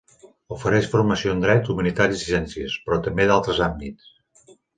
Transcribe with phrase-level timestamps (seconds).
[0.55, 4.11] Ofereix formació en Dret, Humanitats i Ciències, però també d'altres àmbits.